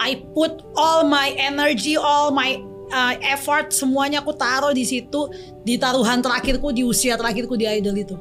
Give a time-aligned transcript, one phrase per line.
[0.00, 2.56] I put all my energy, all my
[2.88, 5.28] uh, effort semuanya aku taruh di situ
[5.60, 8.16] di taruhan terakhirku di usia terakhirku di idol itu.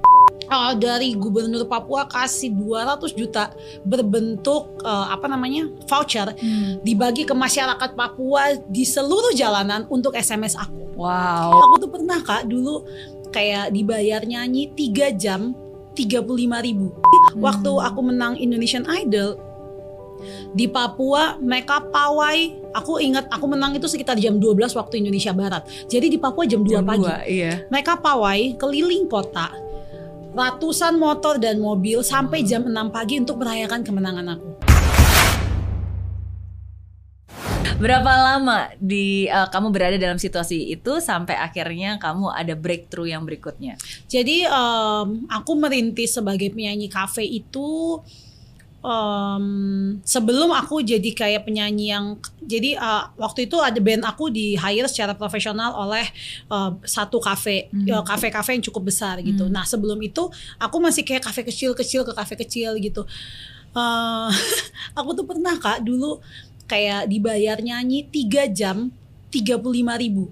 [0.49, 3.53] Uh, dari gubernur Papua kasih 200 juta
[3.85, 6.81] berbentuk uh, apa namanya voucher Hmm.
[6.81, 10.97] dibagi ke masyarakat Papua di seluruh jalanan untuk SMS aku.
[10.97, 11.53] Wow.
[11.53, 12.81] Aku tuh pernah kak dulu
[13.29, 15.53] kayak dibayar nyanyi 3 jam
[15.93, 16.97] 35 ribu.
[17.37, 19.37] Waktu aku menang Indonesian Idol
[20.53, 25.63] di Papua mereka pawai aku ingat aku menang itu sekitar jam 12 waktu Indonesia Barat
[25.87, 27.65] jadi di Papua jam 2 Jam pagi dua, iya.
[27.67, 29.49] mereka pawai keliling kota
[30.33, 34.69] ratusan motor dan mobil sampai jam 6 pagi untuk merayakan kemenangan aku
[37.79, 43.23] Berapa lama di uh, kamu berada dalam situasi itu sampai akhirnya kamu ada breakthrough yang
[43.23, 43.79] berikutnya?
[44.03, 48.03] Jadi em, aku merintis sebagai penyanyi kafe itu
[48.79, 49.45] em,
[50.07, 54.87] sebelum aku jadi kayak penyanyi yang jadi eh, waktu itu ada band aku di hire
[54.87, 56.07] secara profesional oleh
[56.47, 59.47] eh, satu kafe eh, kafe-kafe yang cukup besar gitu.
[59.47, 59.53] Hmm.
[59.53, 63.03] Nah sebelum itu aku masih kayak kafe kecil-kecil ke kafe kecil gitu.
[63.75, 64.29] Eh,
[64.99, 66.23] aku tuh pernah kak dulu
[66.69, 68.93] kayak dibayar nyanyi 3 jam
[69.33, 69.59] 35
[69.99, 70.31] ribu.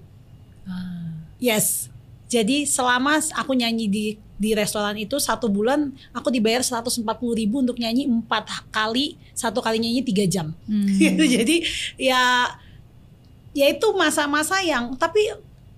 [1.38, 1.88] Yes.
[2.28, 4.06] Jadi selama aku nyanyi di
[4.38, 7.02] di restoran itu satu bulan aku dibayar 140
[7.34, 10.54] ribu untuk nyanyi empat kali satu kali nyanyi tiga jam.
[10.70, 10.86] Hmm.
[11.36, 11.66] Jadi
[11.98, 12.46] ya
[13.50, 15.26] ya itu masa-masa yang tapi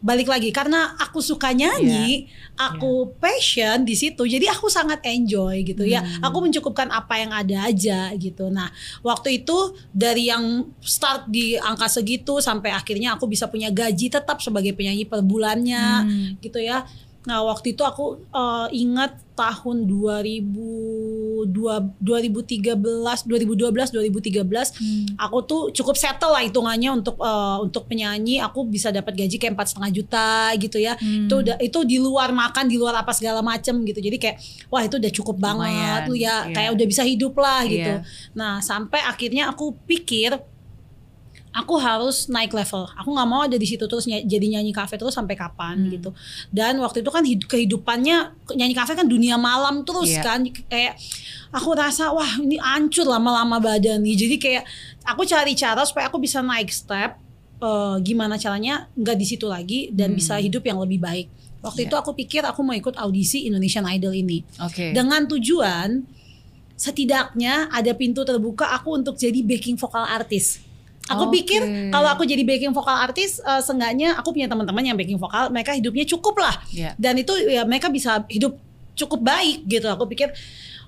[0.01, 2.25] balik lagi karena aku suka nyanyi,
[2.57, 4.25] aku passion di situ.
[4.25, 6.01] Jadi aku sangat enjoy gitu ya.
[6.01, 6.25] Hmm.
[6.25, 8.49] Aku mencukupkan apa yang ada aja gitu.
[8.49, 8.73] Nah,
[9.05, 14.41] waktu itu dari yang start di angka segitu sampai akhirnya aku bisa punya gaji tetap
[14.41, 16.41] sebagai penyanyi per bulannya Hmm.
[16.41, 16.89] gitu ya.
[17.21, 21.45] Nah, waktu itu aku eh, ingat tahun 2002
[22.01, 22.77] 2013
[23.25, 25.07] 2012 2013 Hmm.
[25.17, 29.53] aku tuh cukup settle lah hitungannya untuk eh, untuk penyanyi aku bisa dapat gaji kayak
[29.53, 31.25] empat setengah juta gitu ya Hmm.
[31.25, 34.37] itu udah itu di luar makan di luar apa segala macem gitu jadi kayak
[34.69, 36.53] wah itu udah cukup banget Lumayan, tuh ya iya.
[36.53, 38.05] kayak udah bisa hidup lah gitu Iya.
[38.33, 40.37] nah sampai akhirnya aku pikir
[41.51, 44.95] aku harus naik level aku nggak mau ada di situ terus ny- jadi nyanyi kafe
[44.95, 45.91] terus sampai kapan Hmm.
[45.91, 46.11] gitu
[46.49, 48.17] dan waktu itu kan hid- kehidupannya
[48.55, 50.23] nyanyi kafe kan dunia malam terus Iya.
[50.23, 50.95] kan kayak
[51.51, 54.65] aku rasa wah ini hancur lama-lama badan nih jadi kayak
[55.03, 57.19] aku cari cara supaya aku bisa naik step
[57.59, 60.19] eh, gimana caranya nggak di situ lagi dan Hmm.
[60.19, 61.27] bisa hidup yang lebih baik
[61.61, 61.87] waktu Iya.
[61.91, 64.95] itu aku pikir aku mau ikut audisi Indonesian Idol ini Oke.
[64.95, 66.07] dengan tujuan
[66.75, 70.65] setidaknya ada pintu terbuka aku untuk jadi backing vokal artis.
[71.11, 71.33] Aku Oke.
[71.37, 71.61] pikir
[71.91, 75.73] kalau aku jadi backing vokal artis, eh, seenggaknya aku punya teman-teman yang backing vokal, mereka
[75.73, 76.55] hidupnya cukup lah.
[76.71, 76.95] Iya.
[76.95, 78.55] Dan itu ya mereka bisa hidup
[78.93, 79.87] cukup baik gitu.
[79.87, 80.31] Aku pikir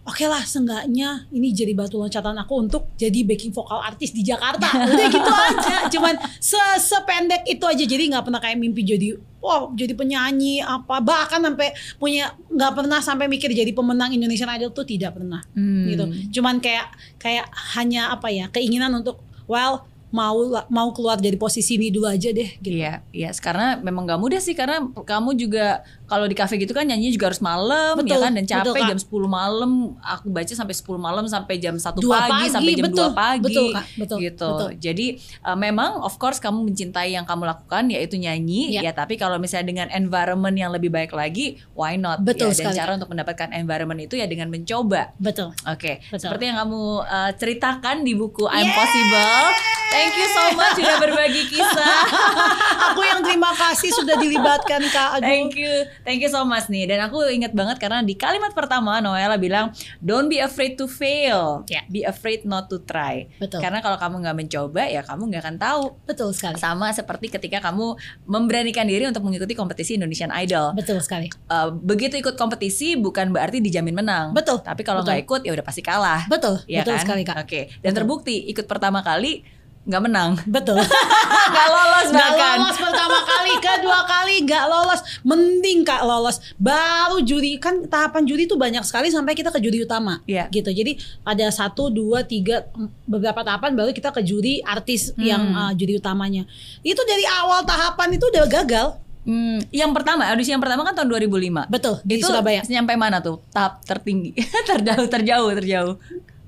[0.03, 4.67] oke lah seenggaknya ini jadi batu loncatan aku untuk jadi backing vokal artis di Jakarta.
[4.91, 5.77] Udah gitu aja.
[5.89, 7.83] Cuman se- sependek itu aja.
[7.83, 12.99] Jadi nggak pernah kayak mimpi jadi wah jadi penyanyi apa bahkan sampai punya nggak pernah
[13.01, 15.83] sampai mikir jadi pemenang Indonesian Idol tuh tidak pernah Hmm.
[15.85, 16.05] gitu.
[16.39, 21.89] Cuman kayak kayak hanya apa ya keinginan untuk well mau mau keluar dari posisi ini
[21.89, 22.77] dulu aja deh gitu.
[22.85, 23.33] Iya, iya.
[23.33, 25.81] Karena memang gak mudah sih karena kamu juga
[26.13, 28.81] kalau di kafe gitu kan nyanyi juga harus malam Betul, ya kan dan betul, capek
[28.85, 28.89] Kak.
[28.93, 29.71] jam 10 malam.
[30.05, 33.17] Aku baca sampai 10 malam sampai jam 1 Dua pagi, pagi, sampai jam betul, 2
[33.17, 33.41] pagi.
[33.49, 34.49] betul, Kak, betul, gitu.
[34.53, 34.71] betul.
[34.77, 35.07] Jadi
[35.41, 38.85] uh, memang of course kamu mencintai yang kamu lakukan yaitu nyanyi Iya.
[38.85, 42.21] ya, tapi kalau misalnya dengan environment yang lebih baik lagi, why not?
[42.21, 45.17] Betul ya, dan sekali, cara untuk mendapatkan environment itu ya dengan mencoba.
[45.17, 45.57] Betul.
[45.65, 46.29] Oke, Betul.
[46.29, 48.77] seperti yang kamu uh, ceritakan di buku I'm Yeay!
[48.77, 49.45] Possible.
[49.93, 51.97] Thank you so much sudah berbagi kisah.
[52.89, 55.21] aku yang terima kasih sudah dilibatkan Kak.
[55.21, 55.29] Aduh.
[55.29, 56.87] Thank you, thank you so much nih.
[56.87, 61.65] Dan aku ingat banget karena di kalimat pertama Noella bilang, don't be afraid to fail,
[61.67, 61.83] Ya.
[61.89, 63.27] be afraid not to try.
[63.39, 63.63] Betul.
[63.63, 65.83] Karena kalau kamu nggak mencoba ya kamu nggak akan tahu.
[66.05, 66.59] Betul sekali.
[66.59, 67.95] Sama seperti ketika kamu
[68.27, 70.75] memberanikan diri untuk mengikuti kompetisi Indonesian Idol.
[70.75, 71.31] Betul sekali.
[71.49, 74.27] Uh, begitu ikut kompetisi bukan berarti dijamin menang.
[74.35, 76.27] Betul, Tapi kalau nggak ikut ya udah pasti kalah.
[76.27, 76.61] Betul.
[76.67, 77.03] Ya betul kan?
[77.07, 77.37] sekali Kak.
[77.47, 77.61] Oke.
[77.81, 77.97] Dan Betul.
[78.03, 79.43] terbukti ikut pertama kali
[79.83, 80.31] nggak menang.
[80.47, 80.79] Betul.
[81.53, 82.57] Nggak lolos Nggak bahkan.
[82.63, 85.01] lolos pertama kali, kedua kali nggak lolos.
[85.21, 86.37] Mending kak lolos.
[86.55, 90.23] Baru juri kan tahapan juri tuh banyak sekali sampai kita ke juri utama.
[90.25, 90.47] Iya.
[90.49, 90.71] Gitu.
[90.71, 92.65] Jadi ada satu, dua, tiga,
[93.05, 95.21] beberapa tahapan baru kita ke juri artis Hmm.
[95.21, 96.47] yang uh, juri utamanya.
[96.81, 98.87] Itu dari awal tahapan itu udah gagal.
[99.23, 101.67] Hmm, yang pertama audisi yang pertama kan tahun 2005.
[101.69, 102.63] Betul di itu Surabaya.
[102.65, 103.43] Nyampe mana tuh?
[103.51, 104.35] Tahap tertinggi.
[104.65, 105.95] terjauh, terjauh, terjauh.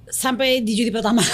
[0.06, 1.18] Sampai di juri pertama.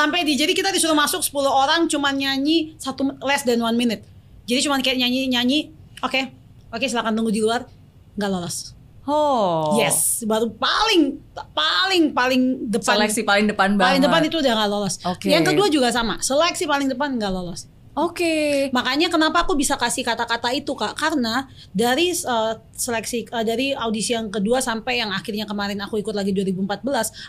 [0.00, 4.00] sampai di jadi kita disuruh masuk 10 orang cuman nyanyi satu less than one minute.
[4.48, 5.58] Jadi cuman kayak nyanyi nyanyi.
[6.00, 6.32] Oke,
[6.72, 7.68] oke silakan tunggu di luar.
[8.16, 8.56] Nggak lolos.
[9.10, 9.74] Oh.
[9.80, 11.18] Yes, baru paling
[11.56, 13.86] paling paling depan Seleksi paling depan banget.
[13.86, 14.94] paling depan itu udah nggak lolos.
[15.04, 15.28] Oke.
[15.28, 17.66] Yang kedua juga sama, seleksi paling depan nggak lolos.
[17.98, 18.70] Oke.
[18.70, 20.94] Makanya kenapa aku bisa kasih kata-kata itu kak?
[20.94, 26.16] Karena dari uh, seleksi uh, dari audisi yang kedua sampai yang akhirnya kemarin aku ikut
[26.16, 26.80] lagi 2014,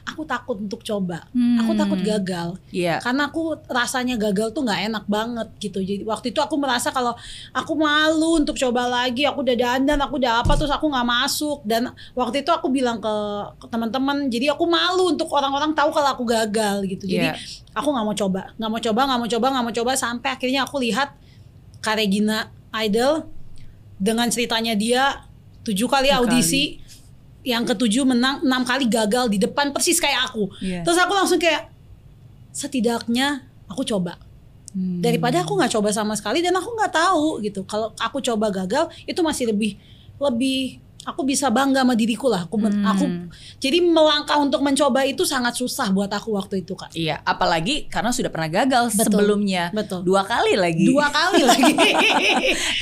[0.07, 1.27] aku takut untuk coba.
[1.59, 2.55] Aku takut gagal.
[2.71, 3.03] Iya.
[3.03, 5.83] Karena aku rasanya gagal tuh nggak enak banget gitu.
[5.83, 7.11] Jadi waktu itu aku merasa kalau
[7.51, 9.27] aku malu untuk coba lagi.
[9.27, 11.59] Aku udah dandan, aku udah apa terus aku nggak masuk.
[11.67, 13.15] Dan waktu itu aku bilang ke,
[13.59, 17.03] ke teman-teman, jadi aku malu untuk orang-orang tahu kalau aku gagal gitu.
[17.03, 17.35] Jadi Iya.
[17.75, 20.63] aku nggak mau coba, nggak mau coba, nggak mau coba, nggak mau coba sampai akhirnya
[20.63, 21.11] aku lihat
[21.81, 23.25] Kak Regina Idol
[24.01, 25.25] dengan ceritanya dia
[25.63, 26.79] tujuh kali audisi.
[27.41, 30.45] Yang ketujuh menang enam kali gagal di depan persis kayak aku.
[30.61, 30.85] Iya.
[30.85, 31.73] Terus aku langsung kayak
[32.51, 34.19] setidaknya aku coba
[34.71, 35.03] Hmm.
[35.03, 38.87] daripada aku nggak coba sama sekali dan aku nggak tahu gitu kalau aku coba gagal
[39.03, 39.75] itu masih lebih
[40.15, 42.83] lebih aku bisa bangga sama diriku lah aku Hmm.
[42.83, 43.05] aku
[43.57, 48.09] jadi melangkah untuk mencoba itu sangat susah buat aku waktu itu kak Iya, apalagi karena
[48.09, 49.17] sudah pernah gagal Betul.
[49.17, 49.71] sebelumnya.
[49.71, 50.03] Betul.
[50.03, 50.85] Dua kali lagi.
[50.85, 51.73] dua kali lagi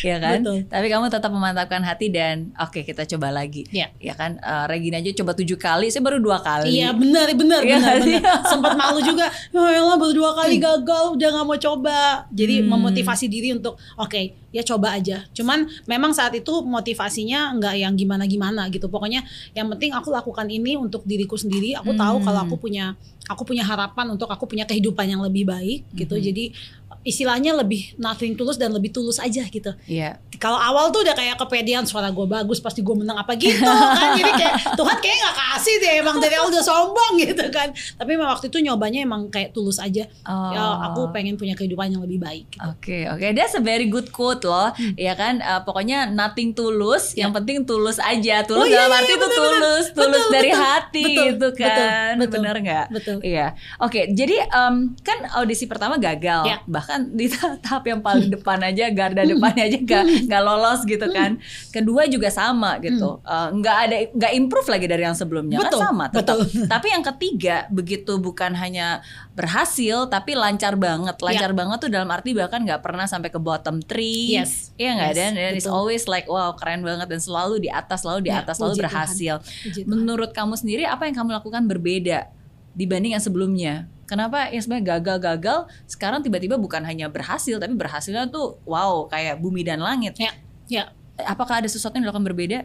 [0.01, 0.39] ya kan?
[0.39, 0.57] Betul.
[0.65, 3.63] Tapi kamu tetap memantapkan hati dan oke kita coba lagi.
[3.69, 3.87] Iya.
[3.97, 4.35] Ya kan?
[4.35, 6.75] Eh, Regina aja coba tujuh kali, saya baru dua kali.
[6.75, 7.99] Iya benar benar Iya benar kan?
[8.03, 8.39] benar.
[8.43, 9.25] Sempat malu juga.
[9.49, 11.99] Ya Allah baru dua kali gagal udah nggak mau coba.
[12.29, 12.67] Jadi Hmm.
[12.69, 15.23] memotivasi diri untuk oke ya coba aja.
[15.31, 18.87] Cuman memang saat itu motivasinya nggak yang gimana gimana gitu.
[18.87, 19.21] Pokoknya
[19.53, 21.75] yang penting aku lakukan ini untuk diriku sendiri.
[21.77, 22.25] Aku tahu Hmm.
[22.25, 22.95] kalau aku punya
[23.27, 26.17] aku punya harapan untuk aku punya kehidupan yang lebih baik gitu.
[26.17, 26.23] Hmm.
[26.23, 26.55] Jadi
[27.03, 30.19] istilahnya lebih nothing tulus dan lebih tulus aja gitu Iya.
[30.39, 34.15] Kalau awal tuh udah kayak kepedean suara gue bagus pasti gue menang apa gitu kan
[34.15, 38.09] jadi kayak Tuhan kayak nggak kasih deh emang dari awal udah sombong gitu kan tapi
[38.09, 40.51] emang waktu itu nyobanya emang kayak tulus aja Oh.
[40.51, 42.61] ya aku pengen punya kehidupan yang lebih baik gitu.
[42.63, 45.37] Oke, oke, that's a very good quote loh, ya kan?
[45.37, 48.41] Eh, pokoknya nothing tulus, yang penting tulus aja.
[48.43, 49.49] Tulus Oh, iya, dalam iya, arti iya, itu tulus,
[49.89, 49.97] bener.
[49.97, 52.85] tulus Betul, dari betul, hati betul, gitu betul, kan, betul, bener nggak?
[52.89, 53.17] betul.
[53.19, 53.47] Iya,
[53.77, 54.01] oke.
[54.11, 56.57] Jadi em, kan audisi pertama gagal, Ya.
[56.63, 57.25] bahkan di
[57.65, 61.41] tahap yang paling depan aja, garda depannya aja nggak nggak lolos gitu kan.
[61.73, 65.89] Kedua juga sama gitu, Eh, nggak ada nggak improve lagi dari yang sebelumnya, Betul, kan
[65.89, 66.05] sama.
[66.13, 66.37] tetap.
[66.37, 66.39] betul.
[66.77, 69.01] Tapi yang ketiga begitu bukan hanya
[69.33, 73.79] berhasil, tapi lancar banget, lancar banget tuh dalam arti bahkan nggak pernah sampai ke bottom
[73.79, 74.35] three.
[74.35, 74.69] Yes.
[74.75, 78.03] Iya nggak Yes, dan dan it's always like wow keren banget dan selalu di atas,
[78.03, 79.35] selalu di Ya, atas, selalu puji berhasil.
[79.39, 79.87] Tuhan.
[79.87, 82.29] Menurut kamu sendiri apa yang kamu lakukan berbeda
[82.75, 83.87] dibanding yang sebelumnya?
[84.09, 89.61] Kenapa yang sebenarnya gagal-gagal sekarang tiba-tiba bukan hanya berhasil tapi berhasilnya tuh wow kayak bumi
[89.61, 90.17] dan langit.
[90.17, 90.33] ya
[90.67, 90.83] ya
[91.19, 92.59] Apakah ada sesuatu yang dilakukan berbeda?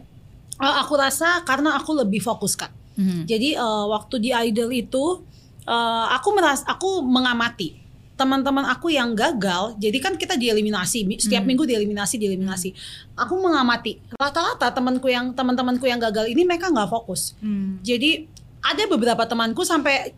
[0.55, 3.27] Eh, aku rasa karena aku lebih fokus kak Hmm.
[3.27, 5.19] Jadi eh, waktu di idol itu
[5.61, 7.75] eh, aku meras aku mengamati
[8.15, 9.75] teman-teman aku yang gagal.
[9.75, 11.51] Jadi kan kita dieliminasi Mi- setiap Hmm.
[11.51, 12.71] minggu dieliminasi dieliminasi.
[13.13, 17.35] Aku mengamati rata-rata temanku yang teman-temanku yang gagal ini mereka nggak fokus.
[17.37, 17.83] Hmm.
[17.83, 18.31] Jadi
[18.63, 20.15] ada beberapa temanku sampai,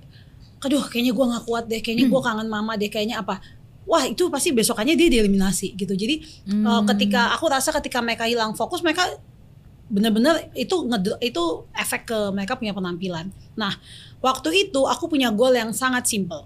[0.57, 3.39] aduh kayaknya gua nggak kuat deh, kayaknya gua kangen mama deh, kayaknya apa.
[3.87, 5.95] Wah itu pasti besokannya dia dieliminasi gitu.
[5.95, 6.83] Jadi eh, Hmm.
[6.91, 9.07] ketika aku rasa ketika mereka hilang fokus mereka
[9.87, 10.83] bener-bener itu
[11.23, 13.31] itu efek ke mereka punya penampilan.
[13.55, 13.71] Nah
[14.19, 16.43] waktu itu aku punya goal yang sangat simple.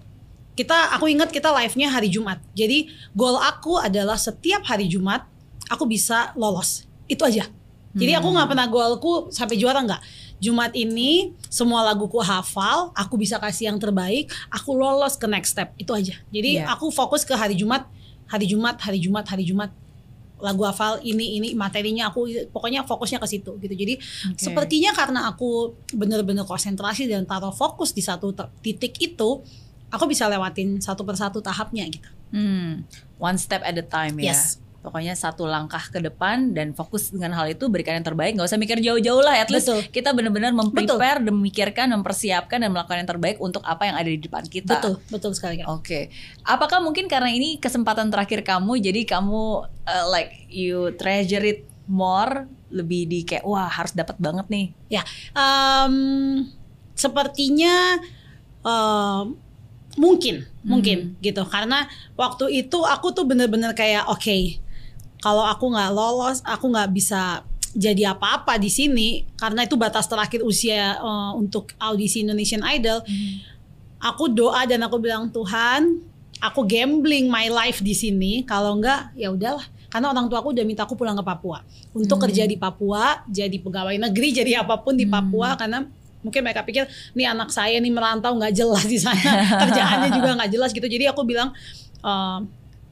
[0.54, 2.38] Kita aku ingat kita live-nya hari Jumat.
[2.54, 2.86] Jadi
[3.16, 5.26] goal aku adalah setiap hari Jumat
[5.66, 6.86] aku bisa lolos.
[7.10, 7.48] Itu aja.
[7.92, 10.02] Jadi aku nggak pernah goalku sampai juara nggak.
[10.42, 15.70] Jumat ini semua laguku hafal, aku bisa kasih yang terbaik, aku lolos ke next step.
[15.78, 16.18] Itu aja.
[16.34, 16.72] Jadi Iya.
[16.72, 17.86] aku fokus ke hari Jumat,
[18.26, 19.70] hari Jumat, hari Jumat, hari Jumat
[20.42, 24.42] lagu hafal ini ini materinya aku pokoknya fokusnya ke situ gitu jadi Oke.
[24.42, 29.38] sepertinya karena aku bener-bener konsentrasi dan taruh fokus di satu titik itu
[29.86, 32.88] aku bisa lewatin satu persatu tahapnya gitu Hmm,
[33.20, 34.32] one step at a time ya.
[34.82, 38.34] Pokoknya satu langkah ke depan dan fokus dengan hal itu berikan yang terbaik.
[38.34, 39.38] Nggak usah mikir jauh-jauh lah.
[39.38, 39.80] At least Betul.
[39.94, 44.18] kita benar-benar memprepare, dan memikirkan, mempersiapkan dan melakukan yang terbaik untuk apa yang ada di
[44.18, 44.82] depan kita.
[44.82, 45.62] betul betul sekali.
[45.70, 46.10] Oke.
[46.42, 52.50] Apakah mungkin karena ini kesempatan terakhir kamu, jadi kamu uh, like you treasure it more,
[52.74, 54.66] lebih di kayak wah harus dapat banget nih.
[54.90, 55.02] ya
[55.38, 55.94] em,
[56.98, 58.02] sepertinya
[58.66, 59.38] em,
[60.00, 61.84] mungkin mungkin gitu karena
[62.16, 64.61] waktu itu aku tuh bener-bener kayak oke
[65.22, 70.42] kalau aku nggak lolos aku nggak bisa jadi apa-apa di sini karena itu batas terakhir
[70.42, 73.00] usia eh, untuk audisi Indonesian Idol.
[73.96, 76.02] Aku doa dan aku bilang Tuhan
[76.36, 78.42] aku gambling my life di sini.
[78.42, 79.62] Kalau enggak ya udahlah.
[79.86, 81.62] Karena orang tua aku udah minta aku pulang ke Papua.
[81.92, 82.24] Untuk Hmm.
[82.26, 85.86] kerja di Papua jadi pegawai negeri jadi apa pun di Papua karena
[86.20, 89.22] mungkin mereka pikir nih anak saya nih merantau nggak jelas di sana.
[89.62, 90.84] Kerjaannya juga nggak jelas gitu.
[90.84, 91.54] Jadi aku bilang
[92.02, 92.38] "Eh,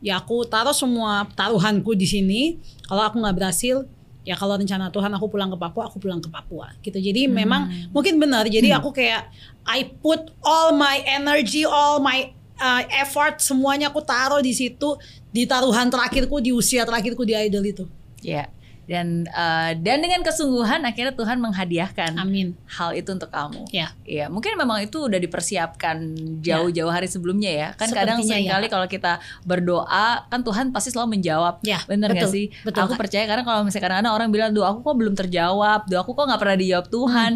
[0.00, 2.40] ya aku taruh semua taruhanku di sini.
[2.88, 3.85] Kalau aku nggak berhasil
[4.21, 7.00] ya kalau rencana Tuhan aku pulang ke Papua aku pulang ke Papua gitu.
[7.00, 7.35] Jadi Hmm.
[7.37, 8.45] memang mungkin benar.
[8.49, 9.28] Jadi aku kayak
[9.64, 14.97] I put all my energy all my uh, effort semuanya aku taruh di situ
[15.30, 17.85] di taruhan terakhirku di usia terakhirku di idol itu.
[18.21, 18.52] Ya.
[18.90, 23.62] Dan eh, dan dengan kesungguhan akhirnya Tuhan menghadiahkan amin hal itu untuk kamu.
[23.70, 26.02] ya Iya, mungkin memang itu udah dipersiapkan
[26.42, 27.68] jauh-jauh hari sebelumnya ya.
[27.78, 28.73] Kan kadang Sepertinya sering kali ya.
[28.75, 29.12] kalau kita
[29.47, 31.62] berdoa, kan Tuhan pasti selalu menjawab.
[31.62, 32.47] ya Bener betul, gak sih?
[32.66, 33.00] betul aku Kak.
[33.06, 36.26] percaya karena kalau misalnya kadang-kadang orang bilang doa aku kok belum terjawab, doa aku kok
[36.26, 37.30] nggak pernah dijawab Tuhan.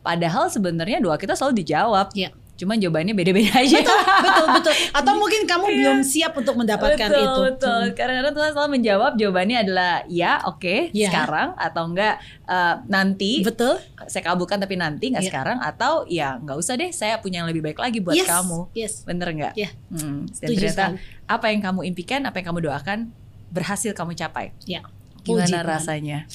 [0.00, 2.14] Padahal sebenarnya doa kita selalu dijawab.
[2.14, 2.30] Iya.
[2.60, 3.80] Cuman jawabannya beda-beda aja.
[3.80, 8.50] betul betul betul atau mungkin kamu belum siap untuk mendapatkan betul, itu Betul, Kadang-kadang Tuhan
[8.52, 11.08] selalu menjawab jawabannya adalah ya, oke, Ya.
[11.08, 13.40] sekarang atau enggak eh, nanti.
[13.40, 15.28] betul Saya kabulkan tapi nanti nggak Iya.
[15.30, 18.58] sekarang atau ya nggak usah deh, saya punya yang lebih baik lagi buat yes kamu.
[18.72, 19.52] yes Bener nggak?
[19.56, 19.68] Iya.
[19.88, 21.26] Hmm, dan Setuju ternyata sekali.
[21.26, 22.98] apa yang kamu impikan, apa yang kamu doakan
[23.48, 24.52] berhasil kamu capai.
[25.20, 25.66] Puji Gimana Tuhan.
[25.66, 26.18] rasanya?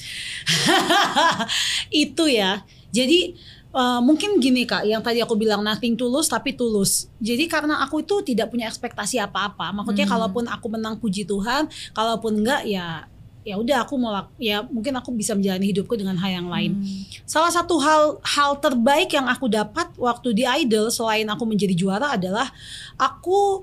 [1.92, 2.64] itu ya.
[2.88, 3.36] Jadi
[3.76, 7.12] eh, mungkin gini kak, yang tadi aku bilang nothing tulus tapi tulus.
[7.20, 9.76] Jadi karena aku itu tidak punya ekspektasi apa-apa.
[9.76, 10.16] Maksudnya Hmm.
[10.16, 13.04] kalaupun aku menang puji Tuhan, kalaupun enggak ya
[13.46, 14.10] ya udah aku mau
[14.42, 16.82] ya mungkin aku bisa menjalani hidupku dengan hal yang lain.
[16.82, 17.04] Hmm.
[17.22, 22.18] Salah satu hal hal terbaik yang aku dapat waktu di Idol selain aku menjadi juara
[22.18, 22.50] adalah
[22.98, 23.62] aku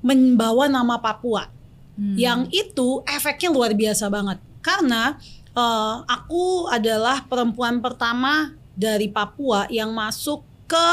[0.00, 1.46] membawa nama Papua
[1.94, 2.16] Hmm.
[2.16, 5.20] yang itu efeknya luar biasa banget karena
[5.52, 10.86] eh, aku adalah perempuan pertama dari Papua yang masuk ke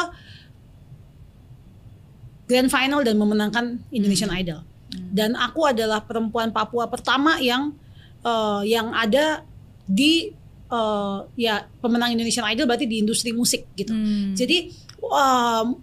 [2.48, 5.12] grand final dan memenangkan Indonesian Idol Hmm.
[5.12, 7.76] dan aku adalah perempuan Papua pertama yang
[8.24, 9.44] eh, yang ada
[9.84, 10.32] di
[10.68, 14.32] eh, ya pemenang Indonesian Idol berarti di industri musik gitu Hmm.
[14.32, 14.72] jadi
[15.04, 15.76] um,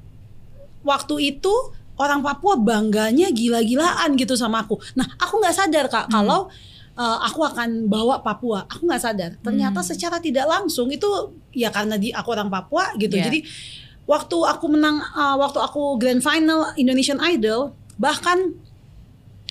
[0.81, 1.53] waktu itu
[2.01, 4.81] orang Papua bangganya gila-gilaan gitu sama aku.
[4.99, 6.13] Nah, aku nggak sadar kak Hmm.
[6.17, 6.41] kalau
[6.95, 8.67] uh, aku akan bawa Papua.
[8.67, 9.31] Aku nggak sadar.
[9.41, 9.89] Ternyata Hmm.
[9.89, 11.07] secara tidak langsung itu
[11.51, 13.15] ya karena di aku orang Papua gitu.
[13.15, 13.29] Iya.
[13.29, 13.39] Jadi
[14.05, 18.53] waktu aku menang, uh, waktu aku grand final Indonesian Idol, bahkan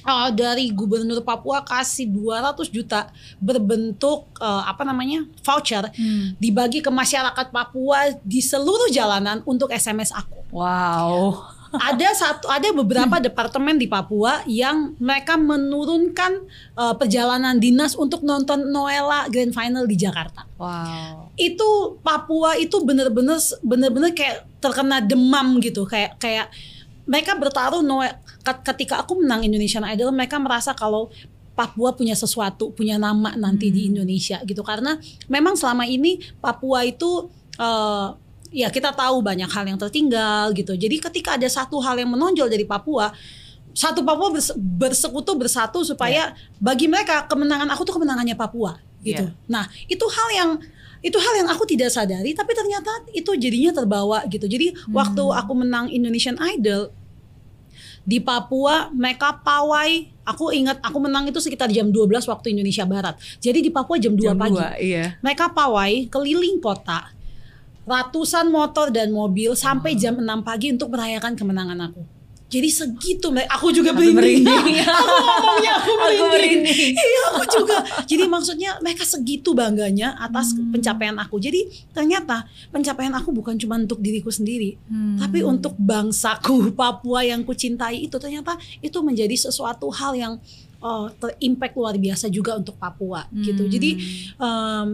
[0.04, 3.08] uh, dari gubernur Papua kasih 200 juta
[3.40, 6.36] berbentuk uh, apa namanya voucher Hmm.
[6.38, 10.44] dibagi ke masyarakat Papua di seluruh jalanan untuk SMS aku.
[10.54, 11.40] Wow.
[11.74, 16.46] Ada satu ada beberapa departemen di Papua yang mereka menurunkan
[16.78, 20.46] uh, perjalanan dinas untuk nonton Noella Grand Final di Jakarta.
[20.62, 21.34] Wow.
[21.34, 26.54] Itu Papua itu bener-bener bener-bener kayak terkena demam gitu kayak kayak
[27.10, 31.10] mereka bertaruh Noe- ket- ketika aku menang Indonesian Idol mereka merasa kalau
[31.54, 34.98] Papua punya sesuatu, punya nama nanti di Indonesia gitu karena
[35.30, 38.08] memang selama ini Papua itu eh,
[38.54, 40.78] ya kita tahu banyak hal yang tertinggal gitu.
[40.78, 43.10] Jadi ketika ada satu hal yang menonjol dari Papua,
[43.74, 49.26] satu Papua berse- bersekutu bersatu supaya bagi mereka kemenangan aku tuh kemenangannya Papua gitu.
[49.26, 49.50] Iya.
[49.50, 50.52] Nah, itu hal yang
[51.04, 54.48] itu hal yang aku tidak sadari tapi ternyata itu jadinya terbawa gitu.
[54.48, 56.94] Jadi waktu aku menang Indonesian Idol
[58.08, 63.16] di Papua mereka pawai aku ingat aku menang itu sekitar jam 12 waktu Indonesia Barat.
[63.42, 64.56] Jadi di Papua jam 2 Jam pagi.
[64.56, 65.18] dua, iya.
[65.20, 67.12] Mereka pawai keliling kota
[67.84, 72.04] ratusan motor dan mobil sampai jam 6 pagi untuk merayakan kemenangan aku.
[72.54, 74.46] Jadi segitu aku juga merinding.
[74.46, 74.78] merinding.
[74.86, 75.92] aku ngomongnya aku
[76.30, 76.94] merinding.
[76.94, 77.78] Iya aku juga.
[78.06, 80.70] Jadi maksudnya mereka segitu bangganya atas Hmm.
[80.70, 81.42] pencapaian aku.
[81.42, 85.18] Jadi ternyata pencapaian aku bukan cuma untuk diriku sendiri, Hmm.
[85.18, 88.54] tapi untuk bangsaku Papua yang kucintai itu ternyata
[88.86, 90.34] itu menjadi sesuatu hal yang
[90.78, 93.66] uh, terimpact luar biasa juga untuk Papua gitu.
[93.66, 93.72] Hmm.
[93.74, 93.90] Jadi
[94.38, 94.88] em,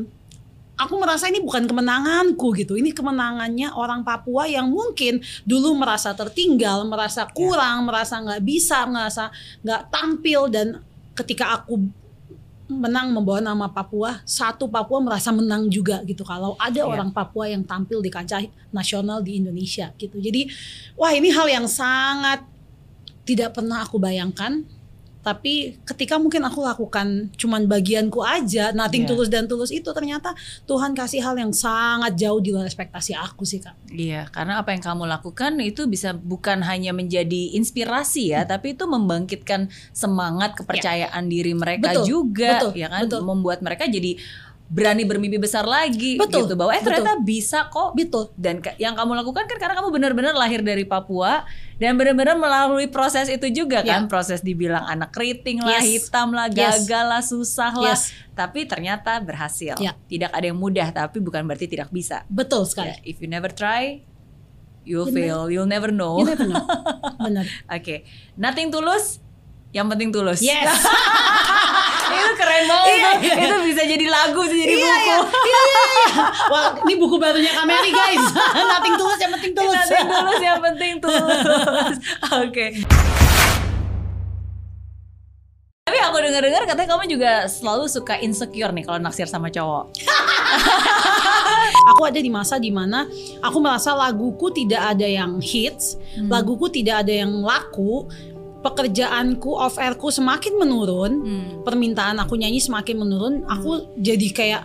[0.79, 2.79] aku merasa ini bukan kemenanganku gitu.
[2.79, 9.27] Ini kemenangannya orang Papua yang mungkin dulu merasa tertinggal, merasa kurang, merasa nggak bisa, merasa
[9.59, 10.79] nggak tampil dan
[11.11, 11.83] ketika aku
[12.69, 16.21] menang membawa nama Papua, satu Papua merasa menang juga gitu.
[16.23, 16.87] Kalau ada Iya.
[16.87, 20.21] orang Papua yang tampil di kancah nasional di Indonesia gitu.
[20.21, 20.47] Jadi
[20.95, 22.45] wah ini hal yang sangat
[23.27, 24.63] tidak pernah aku bayangkan
[25.19, 29.09] tapi ketika mungkin aku lakukan cuman bagianku aja nothing Iya.
[29.11, 30.31] tulus dan tulus itu ternyata
[30.63, 34.71] Tuhan kasih hal yang sangat jauh di luar ekspektasi aku sih kak Iya, karena apa
[34.71, 38.33] yang kamu lakukan itu bisa bukan hanya menjadi inspirasi Hmm.
[38.35, 43.21] ya, tapi itu membangkitkan semangat kepercayaan diri mereka Betul, juga, betul, ya kan, betul.
[43.25, 44.15] membuat mereka jadi
[44.69, 47.01] berani bermimpi besar lagi, Betul, gitu bahwa eh betul.
[47.01, 47.97] ternyata bisa kok.
[47.97, 51.41] betul Dan ke- yang kamu lakukan kan karena kamu benar-benar lahir dari Papua
[51.75, 54.07] dan benar-benar melalui proses itu juga kan, Ya.
[54.07, 56.05] proses dibilang anak keriting lah, Yes.
[56.05, 56.85] hitam lah, Yes.
[56.85, 58.13] gagal lah, susah lah, Yes.
[58.31, 59.73] tapi ternyata berhasil.
[59.81, 59.97] Ya.
[60.05, 62.21] Tidak ada yang mudah, tapi bukan berarti tidak bisa.
[62.29, 64.05] betul sekali if you never try,
[64.85, 65.41] you'll You fail.
[65.49, 66.21] You'll never know.
[66.21, 66.65] You Oke, never know.
[67.25, 67.45] benar
[68.37, 69.17] nothing tulus,
[69.73, 70.45] yang penting tulus.
[70.45, 70.77] yes
[72.11, 73.33] itu keren banget Iya, iya.
[73.45, 75.83] itu bisa jadi lagu bisa jadi Iya, buku iya, iya, iya.
[76.47, 78.23] Wah, ini buku barunya Kameri guys.
[78.71, 79.87] Nothing tulus yang penting tulus.
[79.87, 81.39] Nanti tulus yang penting tulus.
[82.43, 82.65] Oke.
[85.81, 89.89] Tapi aku dengar-dengar katanya kamu juga selalu suka insecure nih kalau naksir sama cowok.
[91.89, 93.09] Aku ada di masa di mana
[93.41, 96.29] aku merasa laguku tidak ada yang hits, Hmm.
[96.29, 98.05] laguku tidak ada yang laku,
[98.59, 101.45] pekerjaanku off airku semakin menurun, Hmm.
[101.63, 104.63] permintaan aku nyanyi semakin menurun, aku jadi kayak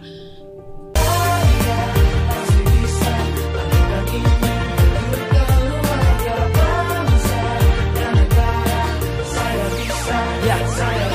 [10.44, 10.60] Ya,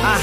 [0.01, 0.17] ah,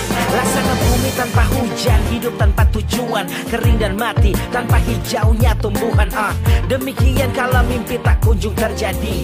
[0.82, 6.10] bumi tanpa hujan, hidup tanpa tujuan, kering dan mati tanpa hijaunya tumbuhan.
[6.10, 6.34] Ah,
[6.66, 9.22] demikian kalau mimpi tak kunjung terjadi.